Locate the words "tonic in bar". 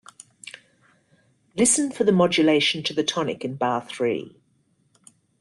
3.03-3.85